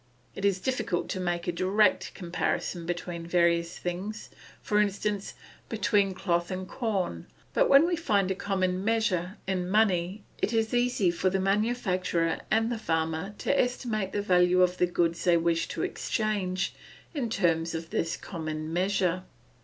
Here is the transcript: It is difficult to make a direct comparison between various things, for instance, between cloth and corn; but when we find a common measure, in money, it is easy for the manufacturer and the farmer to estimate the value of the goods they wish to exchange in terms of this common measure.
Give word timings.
It 0.33 0.45
is 0.45 0.59
difficult 0.59 1.09
to 1.09 1.19
make 1.19 1.47
a 1.47 1.51
direct 1.51 2.15
comparison 2.15 2.87
between 2.87 3.27
various 3.27 3.77
things, 3.77 4.31
for 4.59 4.81
instance, 4.81 5.35
between 5.69 6.15
cloth 6.15 6.49
and 6.49 6.67
corn; 6.67 7.27
but 7.53 7.69
when 7.69 7.85
we 7.85 7.95
find 7.95 8.31
a 8.31 8.33
common 8.33 8.83
measure, 8.83 9.37
in 9.45 9.69
money, 9.69 10.23
it 10.41 10.53
is 10.53 10.73
easy 10.73 11.11
for 11.11 11.29
the 11.29 11.39
manufacturer 11.39 12.39
and 12.49 12.71
the 12.71 12.79
farmer 12.79 13.35
to 13.37 13.59
estimate 13.59 14.11
the 14.11 14.23
value 14.23 14.63
of 14.63 14.79
the 14.79 14.87
goods 14.87 15.23
they 15.23 15.37
wish 15.37 15.67
to 15.67 15.83
exchange 15.83 16.73
in 17.13 17.29
terms 17.29 17.75
of 17.75 17.91
this 17.91 18.17
common 18.17 18.73
measure. 18.73 19.21